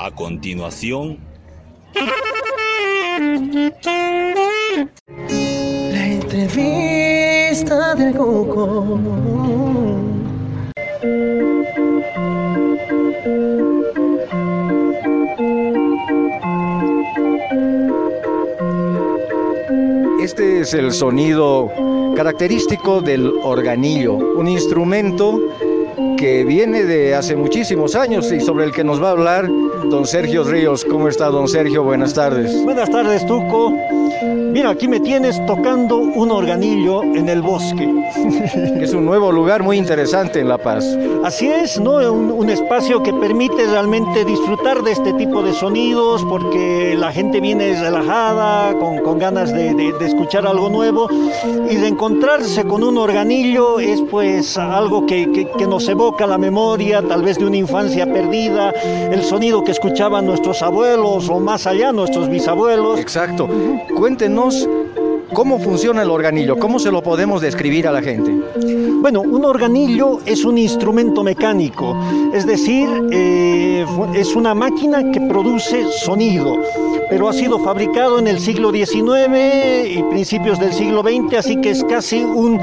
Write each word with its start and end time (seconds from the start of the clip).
A 0.00 0.12
continuación... 0.12 1.18
La 5.92 6.06
entrevista 6.06 7.96
del 7.96 8.14
Coco. 8.14 9.00
Este 20.22 20.60
es 20.60 20.74
el 20.74 20.92
sonido 20.92 21.72
característico 22.14 23.00
del 23.00 23.32
organillo, 23.42 24.14
un 24.14 24.46
instrumento 24.46 25.40
que 26.18 26.44
viene 26.44 26.84
de 26.84 27.14
hace 27.14 27.36
muchísimos 27.36 27.94
años 27.94 28.30
y 28.32 28.40
sobre 28.40 28.64
el 28.64 28.72
que 28.72 28.82
nos 28.82 29.00
va 29.00 29.08
a 29.08 29.12
hablar 29.12 29.48
don 29.88 30.04
Sergio 30.04 30.42
Ríos. 30.42 30.84
¿Cómo 30.84 31.08
está 31.08 31.26
don 31.26 31.46
Sergio? 31.46 31.84
Buenas 31.84 32.12
tardes. 32.12 32.62
Buenas 32.64 32.90
tardes, 32.90 33.24
Tuco. 33.24 33.72
Mira, 34.52 34.70
aquí 34.70 34.88
me 34.88 34.98
tienes 34.98 35.44
tocando 35.46 35.98
un 35.98 36.32
organillo 36.32 37.04
en 37.04 37.28
el 37.28 37.40
bosque. 37.40 37.88
es 38.80 38.92
un 38.92 39.04
nuevo 39.04 39.30
lugar 39.30 39.62
muy 39.62 39.76
interesante 39.76 40.40
en 40.40 40.48
La 40.48 40.58
Paz. 40.58 40.84
Así 41.22 41.46
es, 41.46 41.78
¿no? 41.78 41.96
Un, 42.12 42.32
un, 42.32 42.48
espacio 42.50 43.02
que 43.02 43.12
permite 43.12 43.66
realmente 43.66 44.24
disfrutar 44.24 44.82
de 44.82 44.92
este 44.92 45.12
tipo 45.12 45.42
de 45.42 45.52
sonidos 45.52 46.24
porque 46.28 46.96
la 46.98 47.12
gente 47.12 47.40
viene 47.40 47.78
relajada, 47.78 48.76
con, 48.78 48.98
con 48.98 49.18
ganas 49.18 49.52
de, 49.52 49.74
de, 49.74 49.92
de, 49.92 50.06
escuchar 50.06 50.46
algo 50.46 50.70
nuevo 50.70 51.08
y 51.70 51.76
de 51.76 51.86
encontrarse 51.86 52.64
con 52.64 52.82
un 52.82 52.96
organillo 52.96 53.78
es 53.78 54.00
pues 54.10 54.56
algo 54.56 55.06
que, 55.06 55.30
que, 55.30 55.46
que 55.46 55.66
nos 55.66 55.86
evoca 55.88 56.07
la 56.26 56.38
memoria, 56.38 57.02
tal 57.02 57.22
vez 57.22 57.38
de 57.38 57.46
una 57.46 57.56
infancia 57.56 58.06
perdida, 58.06 58.70
el 58.70 59.22
sonido 59.22 59.62
que 59.62 59.72
escuchaban 59.72 60.26
nuestros 60.26 60.62
abuelos 60.62 61.28
o 61.28 61.40
más 61.40 61.66
allá 61.66 61.92
nuestros 61.92 62.28
bisabuelos. 62.28 62.98
Exacto. 62.98 63.48
Cuéntenos 63.96 64.68
¿Cómo 65.32 65.58
funciona 65.58 66.02
el 66.02 66.10
organillo? 66.10 66.56
¿Cómo 66.58 66.78
se 66.78 66.90
lo 66.90 67.02
podemos 67.02 67.42
describir 67.42 67.86
a 67.86 67.92
la 67.92 68.02
gente? 68.02 68.32
Bueno, 69.00 69.20
un 69.20 69.44
organillo 69.44 70.20
es 70.26 70.44
un 70.44 70.58
instrumento 70.58 71.22
mecánico, 71.22 71.96
es 72.32 72.46
decir, 72.46 72.88
eh, 73.12 73.86
es 74.14 74.34
una 74.34 74.54
máquina 74.54 75.12
que 75.12 75.20
produce 75.20 75.84
sonido, 75.92 76.58
pero 77.08 77.28
ha 77.28 77.32
sido 77.32 77.58
fabricado 77.58 78.18
en 78.18 78.26
el 78.26 78.40
siglo 78.40 78.72
XIX 78.72 79.88
y 79.88 80.02
principios 80.10 80.58
del 80.58 80.72
siglo 80.72 81.02
XX, 81.02 81.34
así 81.34 81.60
que 81.60 81.70
es 81.70 81.84
casi 81.84 82.24
un, 82.24 82.58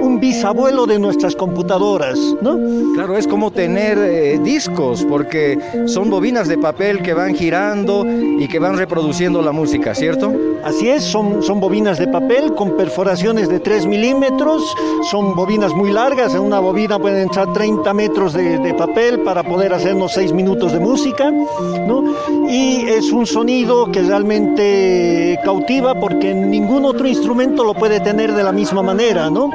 un 0.00 0.20
bisabuelo 0.20 0.86
de 0.86 0.98
nuestras 0.98 1.34
computadoras, 1.36 2.18
¿no? 2.40 2.58
Claro, 2.94 3.16
es 3.16 3.26
como 3.26 3.50
tener 3.50 3.98
eh, 3.98 4.38
discos, 4.42 5.04
porque 5.04 5.58
son 5.86 6.10
bobinas 6.10 6.48
de 6.48 6.58
papel 6.58 7.02
que 7.02 7.14
van 7.14 7.34
girando 7.34 8.04
y 8.06 8.48
que 8.48 8.58
van 8.58 8.76
reproduciendo 8.76 9.42
la 9.42 9.52
música, 9.52 9.94
¿cierto? 9.94 10.32
Así 10.64 10.88
es, 10.88 11.04
son, 11.04 11.42
son 11.42 11.60
bobinas 11.60 11.97
de 11.98 12.06
papel 12.06 12.54
con 12.54 12.76
perforaciones 12.76 13.48
de 13.48 13.60
3 13.60 13.86
milímetros, 13.86 14.62
son 15.10 15.34
bobinas 15.34 15.74
muy 15.74 15.90
largas, 15.90 16.34
en 16.34 16.40
una 16.40 16.60
bobina 16.60 16.98
pueden 16.98 17.22
entrar 17.22 17.52
30 17.52 17.94
metros 17.94 18.32
de, 18.32 18.58
de 18.58 18.74
papel 18.74 19.20
para 19.20 19.42
poder 19.42 19.72
hacernos 19.72 20.12
6 20.12 20.32
minutos 20.32 20.72
de 20.72 20.78
música, 20.78 21.30
¿no? 21.30 22.04
Y 22.48 22.88
es 22.88 23.12
un 23.12 23.26
sonido 23.26 23.90
que 23.90 24.02
realmente 24.02 25.38
cautiva 25.44 25.94
porque 25.94 26.34
ningún 26.34 26.84
otro 26.84 27.06
instrumento 27.06 27.64
lo 27.64 27.74
puede 27.74 28.00
tener 28.00 28.32
de 28.32 28.42
la 28.42 28.52
misma 28.52 28.82
manera, 28.82 29.30
¿no? 29.30 29.50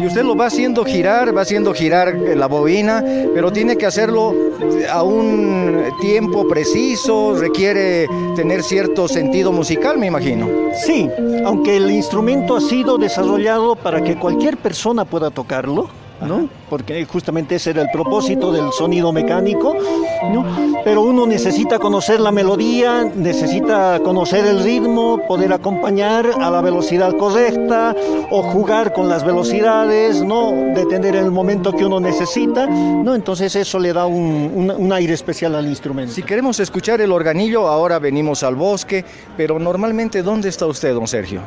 Y 0.00 0.06
usted 0.06 0.22
lo 0.22 0.36
va 0.36 0.46
haciendo 0.46 0.84
girar, 0.84 1.36
va 1.36 1.42
haciendo 1.42 1.72
girar 1.72 2.14
la 2.14 2.46
bobina, 2.46 3.02
pero 3.34 3.52
tiene 3.52 3.76
que 3.76 3.86
hacerlo 3.86 4.34
a 4.90 5.02
un 5.02 5.84
tiempo 6.00 6.46
preciso, 6.48 7.34
requiere 7.38 8.06
tener 8.34 8.62
cierto 8.62 9.08
sentido 9.08 9.52
musical, 9.52 9.98
me 9.98 10.06
imagino. 10.06 10.48
Sí, 10.84 11.08
aunque 11.44 11.76
el 11.76 11.85
instrumento 11.90 12.56
ha 12.56 12.60
sido 12.60 12.98
desarrollado 12.98 13.76
para 13.76 14.02
que 14.02 14.16
cualquier 14.16 14.56
persona 14.56 15.04
pueda 15.04 15.30
tocarlo, 15.30 15.88
¿no? 16.20 16.48
Porque 16.70 17.04
justamente 17.04 17.56
ese 17.56 17.70
era 17.70 17.82
el 17.82 17.90
propósito 17.90 18.52
del 18.52 18.72
sonido 18.72 19.12
mecánico, 19.12 19.76
¿no? 20.32 20.44
Pero 20.84 21.02
uno 21.02 21.26
necesita 21.26 21.78
conocer 21.78 22.20
la 22.20 22.32
melodía, 22.32 23.04
necesita 23.14 24.00
conocer 24.00 24.46
el 24.46 24.62
ritmo, 24.62 25.20
poder 25.26 25.52
acompañar 25.52 26.30
a 26.40 26.50
la 26.50 26.60
velocidad 26.60 27.16
correcta 27.16 27.94
o 28.30 28.42
jugar 28.42 28.92
con 28.92 29.08
las 29.08 29.24
velocidades, 29.24 30.22
¿no? 30.22 30.52
Detener 30.74 31.16
en 31.16 31.24
el 31.24 31.30
momento 31.30 31.72
que 31.72 31.84
uno 31.84 32.00
necesita, 32.00 32.66
¿no? 32.66 33.14
Entonces 33.14 33.54
eso 33.56 33.78
le 33.78 33.92
da 33.92 34.06
un, 34.06 34.50
un, 34.54 34.70
un 34.70 34.92
aire 34.92 35.14
especial 35.14 35.54
al 35.54 35.66
instrumento. 35.66 36.12
Si 36.12 36.22
queremos 36.22 36.60
escuchar 36.60 37.00
el 37.00 37.12
organillo, 37.12 37.68
ahora 37.68 37.98
venimos 37.98 38.42
al 38.42 38.54
bosque, 38.56 39.04
pero 39.36 39.58
normalmente, 39.58 40.22
¿dónde 40.22 40.48
está 40.48 40.66
usted, 40.66 40.94
don 40.94 41.06
Sergio? 41.06 41.40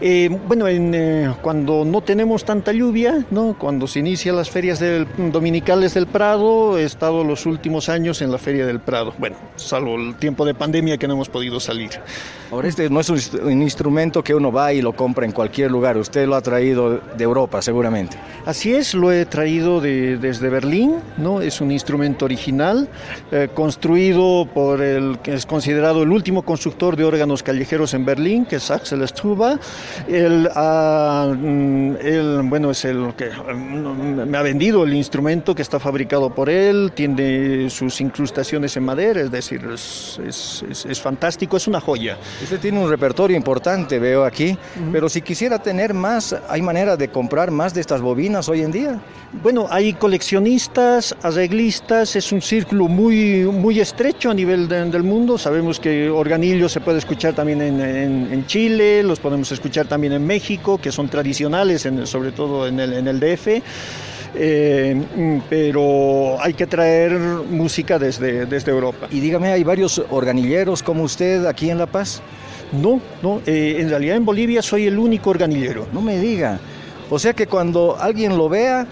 Eh, 0.00 0.28
bueno, 0.46 0.68
en, 0.68 0.94
eh, 0.94 1.34
cuando 1.42 1.84
no 1.84 2.00
tenemos 2.00 2.44
tanta 2.44 2.72
lluvia, 2.72 3.24
¿no? 3.30 3.56
cuando 3.58 3.86
se 3.86 4.00
inician 4.00 4.36
las 4.36 4.50
ferias 4.50 4.78
del, 4.80 5.06
dominicales 5.32 5.94
del 5.94 6.06
Prado, 6.06 6.78
he 6.78 6.84
estado 6.84 7.24
los 7.24 7.46
últimos 7.46 7.88
años 7.88 8.22
en 8.22 8.30
la 8.30 8.38
Feria 8.38 8.66
del 8.66 8.80
Prado. 8.80 9.14
Bueno, 9.18 9.36
salvo 9.56 9.96
el 9.96 10.16
tiempo 10.16 10.44
de 10.44 10.54
pandemia 10.54 10.98
que 10.98 11.06
no 11.06 11.14
hemos 11.14 11.28
podido 11.28 11.60
salir. 11.60 11.90
Ahora, 12.50 12.68
este 12.68 12.90
no 12.90 13.00
es 13.00 13.08
un, 13.08 13.18
un 13.44 13.62
instrumento 13.62 14.22
que 14.22 14.34
uno 14.34 14.52
va 14.52 14.72
y 14.72 14.82
lo 14.82 14.94
compra 14.94 15.24
en 15.24 15.32
cualquier 15.32 15.70
lugar. 15.70 15.96
Usted 15.96 16.26
lo 16.26 16.36
ha 16.36 16.42
traído 16.42 17.00
de 17.16 17.24
Europa, 17.24 17.62
seguramente. 17.62 18.16
Así 18.44 18.74
es, 18.74 18.94
lo 18.94 19.10
he 19.12 19.24
traído 19.24 19.80
de, 19.80 20.18
desde 20.18 20.48
Berlín. 20.48 20.96
¿no? 21.16 21.40
Es 21.40 21.60
un 21.60 21.70
instrumento 21.70 22.24
original, 22.24 22.88
eh, 23.30 23.48
construido 23.54 24.46
por 24.52 24.80
el 24.82 25.18
que 25.20 25.34
es 25.34 25.46
considerado 25.46 26.02
el 26.02 26.10
último 26.10 26.42
constructor 26.42 26.96
de 26.96 27.04
órganos 27.04 27.42
callejeros 27.42 27.94
en 27.94 28.04
Berlín, 28.04 28.44
que 28.44 28.56
es 28.56 28.70
Axel 28.70 29.06
Struba. 29.08 29.58
Él, 30.08 30.48
uh, 30.54 31.96
él, 32.00 32.40
bueno, 32.44 32.70
es 32.70 32.84
el 32.84 33.14
que 33.16 33.30
me 34.26 34.36
ha 34.38 34.42
vendido 34.42 34.84
el 34.84 34.94
instrumento 34.94 35.54
que 35.54 35.62
está 35.62 35.78
fabricado 35.80 36.30
por 36.30 36.48
él, 36.48 36.92
tiene 36.94 37.68
sus 37.70 38.00
incrustaciones 38.00 38.76
en 38.76 38.84
madera, 38.84 39.20
es 39.20 39.30
decir, 39.30 39.60
es, 39.72 40.20
es, 40.26 40.64
es, 40.70 40.86
es 40.86 41.00
fantástico, 41.00 41.56
es 41.56 41.66
una 41.66 41.80
joya. 41.80 42.16
Usted 42.42 42.60
tiene 42.60 42.78
un 42.78 42.88
repertorio 42.88 43.36
importante, 43.36 43.98
veo 43.98 44.24
aquí, 44.24 44.50
uh 44.50 44.80
-huh. 44.80 44.92
pero 44.92 45.08
si 45.08 45.22
quisiera 45.22 45.58
tener 45.58 45.94
más, 45.94 46.36
¿hay 46.48 46.62
manera 46.62 46.96
de 46.96 47.08
comprar 47.08 47.50
más 47.50 47.74
de 47.74 47.80
estas 47.80 48.00
bobinas 48.00 48.48
hoy 48.48 48.62
en 48.62 48.70
día? 48.70 49.00
Bueno, 49.42 49.66
hay 49.70 49.94
coleccionistas, 49.94 51.16
arreglistas, 51.22 52.16
es 52.16 52.32
un 52.32 52.42
círculo 52.42 52.86
muy, 52.86 53.44
muy 53.44 53.80
estrecho 53.80 54.30
a 54.30 54.34
nivel 54.34 54.68
de, 54.68 54.84
del 54.90 55.02
mundo. 55.02 55.38
Sabemos 55.38 55.80
que 55.80 56.10
Organillo 56.10 56.68
se 56.68 56.80
puede 56.80 56.98
escuchar 56.98 57.32
también 57.32 57.62
en, 57.62 57.80
en, 57.80 58.28
en 58.30 58.46
Chile, 58.46 59.02
los 59.02 59.18
podemos 59.18 59.50
escuchar 59.50 59.71
también 59.72 60.12
en 60.12 60.26
México, 60.26 60.78
que 60.78 60.92
son 60.92 61.08
tradicionales, 61.08 61.86
en, 61.86 62.06
sobre 62.06 62.32
todo 62.32 62.66
en 62.66 62.78
el, 62.80 62.92
en 62.92 63.08
el 63.08 63.20
DF. 63.20 63.48
Eh, 64.34 65.42
pero 65.50 66.42
hay 66.42 66.54
que 66.54 66.66
traer 66.66 67.12
música 67.12 67.98
desde, 67.98 68.46
desde 68.46 68.70
Europa. 68.70 69.08
Y 69.10 69.20
dígame, 69.20 69.52
¿hay 69.52 69.64
varios 69.64 70.02
organilleros 70.10 70.82
como 70.82 71.02
usted 71.02 71.44
aquí 71.46 71.70
en 71.70 71.78
La 71.78 71.86
Paz? 71.86 72.22
No, 72.72 73.00
no, 73.22 73.42
eh, 73.44 73.76
en 73.78 73.90
realidad 73.90 74.16
en 74.16 74.24
Bolivia 74.24 74.62
soy 74.62 74.86
el 74.86 74.98
único 74.98 75.30
organillero. 75.30 75.86
No 75.92 76.00
me 76.00 76.18
diga. 76.18 76.58
O 77.10 77.18
sea 77.18 77.34
que 77.34 77.46
cuando 77.46 77.98
alguien 78.00 78.38
lo 78.38 78.48
vea, 78.48 78.86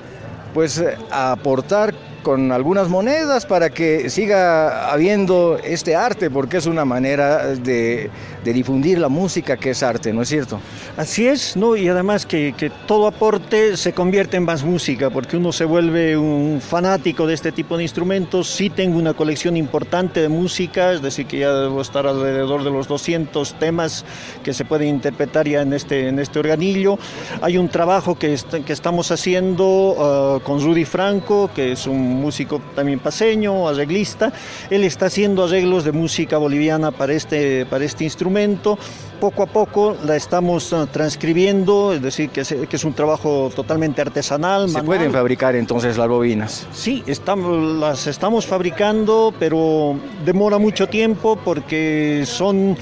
pues 0.52 0.78
eh, 0.78 0.97
aportar 1.10 1.94
con 2.22 2.53
algunas 2.53 2.88
monedas 2.88 3.47
para 3.47 3.70
que 3.70 4.10
siga 4.10 4.91
habiendo 4.92 5.58
este 5.62 5.97
arte, 5.97 6.31
porque 6.31 6.58
es 6.58 6.66
una 6.66 6.84
manera 6.84 7.47
de, 7.54 8.10
de, 8.44 8.53
difundir 8.53 8.98
la 8.98 9.08
música 9.08 9.56
que 9.56 9.70
es 9.70 9.82
arte, 9.82 10.12
¿no 10.12 10.22
es 10.22 10.28
cierto? 10.28 10.60
Así 10.97 11.26
es, 11.26 11.56
¿no? 11.56 11.76
Y 11.76 11.88
además 11.88 12.26
que, 12.26 12.54
que, 12.56 12.70
todo 12.86 13.06
aporte 13.06 13.76
se 13.76 13.92
convierte 13.92 14.36
en 14.36 14.44
más 14.44 14.64
música, 14.64 15.10
porque 15.10 15.36
uno 15.36 15.53
se 15.53 15.64
vuelve 15.64 16.16
un 16.16 16.60
fanático 16.60 17.26
de 17.26 17.34
este 17.34 17.53
tipo 17.53 17.76
de 17.76 17.84
instrumentos. 17.84 18.48
Sí 18.48 18.70
tengo 18.70 18.98
una 18.98 19.14
colección 19.14 19.56
importante 19.56 20.20
de 20.20 20.28
música, 20.28 20.92
es 20.92 21.03
decir, 21.03 21.27
que 21.27 21.39
ya 21.39 21.53
debo 21.53 21.80
estar 21.80 22.06
alrededor 22.06 22.65
de 22.65 22.71
los 22.71 22.89
200 22.89 23.54
temas 23.54 24.04
que 24.42 24.53
se 24.53 24.65
pueden 24.65 24.89
interpretar 24.89 25.48
ya 25.48 25.62
en 25.62 25.72
este, 25.72 26.09
en 26.09 26.18
este 26.18 26.39
organillo. 26.39 26.98
Hay 27.41 27.59
un 27.59 27.68
trabajo 27.68 28.18
que, 28.18 28.34
est 28.34 28.50
que 28.65 28.72
estamos 28.72 29.10
haciendo 29.10 29.65
uh, 29.66 30.41
con 30.41 30.60
Rudy 30.60 30.84
Franco, 30.84 31.50
que 31.54 31.72
es 31.72 31.86
un 31.86 32.09
músico 32.10 32.60
también 32.74 32.98
paseño, 32.98 33.68
arreglista. 33.68 34.33
Él 34.71 34.84
está 34.84 35.07
haciendo 35.07 35.45
arreglos 35.45 35.84
de 35.84 35.92
música 35.92 36.39
boliviana 36.39 36.91
para 36.91 37.12
este, 37.12 37.66
para 37.66 37.84
este 37.84 38.04
instrumento. 38.04 38.78
Poco 39.21 39.42
a 39.42 39.47
poco 39.47 39.97
la 40.04 40.16
estamos 40.16 40.72
uh, 40.72 40.86
transcribiendo, 40.86 41.92
es 41.92 42.01
decir, 42.01 42.30
que 42.30 42.41
es, 42.41 42.54
que 42.68 42.77
es, 42.77 42.84
un 42.84 42.95
trabajo 42.95 43.51
totalmente 43.54 44.01
artesanal. 44.01 44.68
¿Se 44.68 44.74
manual. 44.74 44.97
pueden 44.98 45.12
fabricar 45.12 45.54
entonces 45.57 45.98
las 45.98 46.09
bobinas? 46.09 46.66
Sí, 46.72 47.03
estamos, 47.07 47.78
las 47.78 48.07
estamos 48.07 48.47
fabricando, 48.47 49.34
pero 49.39 49.95
demora 50.24 50.59
mucho 50.59 50.86
tiempo 50.86 51.39
porque 51.45 52.24
son 52.27 52.77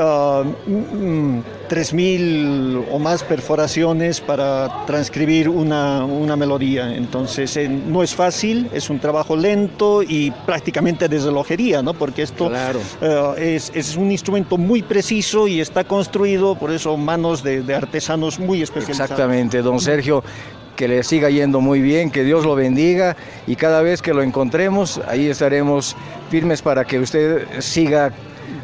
3.000 0.00 2.84
o 2.90 2.98
más 2.98 3.22
perforaciones 3.22 4.20
para 4.20 4.84
transcribir 4.86 5.48
una, 5.48 6.04
una 6.04 6.36
melodía. 6.36 6.94
Entonces 6.94 7.56
eh, 7.56 7.68
no 7.68 8.02
es 8.02 8.14
fácil, 8.14 8.68
es 8.72 8.90
un 8.90 8.98
trabajo 8.98 9.36
lento 9.36 10.02
y 10.02 10.32
prácticamente 10.46 11.08
desde 11.08 11.30
lojería, 11.30 11.82
¿no? 11.82 11.94
porque 11.94 12.22
esto 12.22 12.48
Claro. 12.48 12.80
uh, 13.02 13.34
es, 13.38 13.70
es 13.74 13.96
un 13.96 14.10
instrumento 14.10 14.56
muy 14.58 14.82
preciso 14.82 15.46
y 15.46 15.60
está 15.60 15.84
construido 15.84 16.54
por 16.56 16.72
eso 16.72 16.96
manos 16.96 17.42
de, 17.42 17.62
de 17.62 17.74
artesanos 17.74 18.38
muy 18.38 18.62
especializados. 18.62 19.10
Exactamente, 19.10 19.62
don 19.62 19.80
Sergio, 19.80 20.24
que 20.76 20.88
le 20.88 21.02
siga 21.04 21.28
yendo 21.30 21.60
muy 21.60 21.80
bien, 21.80 22.10
que 22.10 22.24
Dios 22.24 22.44
lo 22.44 22.54
bendiga 22.54 23.16
y 23.46 23.56
cada 23.56 23.82
vez 23.82 24.00
que 24.00 24.14
lo 24.14 24.22
encontremos, 24.22 25.00
ahí 25.06 25.28
estaremos 25.28 25.94
firmes 26.30 26.62
para 26.62 26.84
que 26.84 26.98
usted 26.98 27.46
siga 27.60 28.12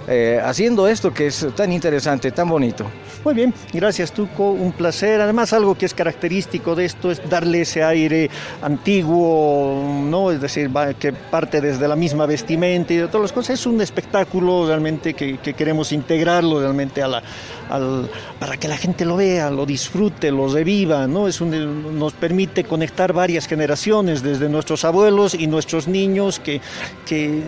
eh, 0.09 0.41
haciendo 0.45 0.87
esto 0.89 1.13
que 1.13 1.27
es 1.29 1.47
tan 1.57 1.73
interesante, 1.73 2.31
tan 2.31 2.49
bonito. 2.49 2.85
Muy 3.25 3.35
bien, 3.35 3.53
gracias 3.73 4.13
Tuco, 4.13 4.51
un 4.53 4.73
placer. 4.73 5.21
Además 5.21 5.53
algo 5.53 5.75
que 5.75 5.87
es 5.87 5.95
característico 5.95 6.75
de 6.77 6.85
esto 6.85 7.11
es 7.11 7.21
darle 7.29 7.63
ese 7.63 7.83
aire 7.83 8.31
antiguo, 8.63 9.83
¿no? 10.05 10.31
Es 10.31 10.41
decir, 10.41 10.71
que 10.99 11.13
parte 11.13 11.61
desde 11.61 11.89
la 11.89 11.97
misma 11.97 12.27
vestimenta 12.27 12.93
y 12.93 12.97
de 12.99 13.07
todas 13.09 13.23
las 13.23 13.33
cosas. 13.33 13.59
Es 13.59 13.67
un 13.67 13.81
espectáculo 13.81 14.67
realmente 14.67 15.15
que, 15.15 15.39
que 15.39 15.55
queremos 15.55 15.91
integrarlo 15.93 16.61
realmente 16.61 17.03
a 17.03 17.09
la, 17.09 17.23
al- 17.69 18.09
para 18.39 18.57
que 18.57 18.69
la 18.69 18.77
gente 18.77 19.05
lo 19.05 19.17
vea, 19.17 19.51
lo 19.51 19.67
disfrute, 19.67 20.31
lo 20.31 20.49
reviva, 20.53 21.07
¿no? 21.07 21.27
Es 21.27 21.41
un- 21.41 21.99
nos 21.99 22.13
permite 22.13 22.63
conectar 22.65 23.13
varias 23.13 23.47
generaciones, 23.49 24.23
desde 24.23 24.49
nuestros 24.49 24.85
abuelos 24.85 25.35
y 25.35 25.47
nuestros 25.49 25.89
niños, 25.89 26.39
que, 26.39 26.61
que 27.07 27.43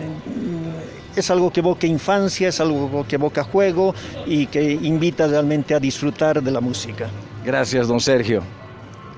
es 1.15 1.29
algo 1.29 1.51
que 1.51 1.59
evoca 1.59 1.87
infancia, 1.87 2.49
es 2.49 2.59
algo 2.59 3.05
que 3.07 3.15
evoca 3.15 3.43
juego 3.43 3.93
y 4.25 4.47
que 4.47 4.73
invita 4.73 5.27
realmente 5.27 5.73
a 5.73 5.79
disfrutar 5.79 6.41
de 6.41 6.51
la 6.51 6.61
música. 6.61 7.09
Gracias, 7.43 7.87
don 7.87 7.99
Sergio. 7.99 8.43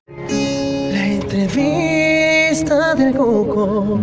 La 0.08 1.08
entrevista 1.08 2.96
del 2.96 3.14
Cuco. 3.14 4.00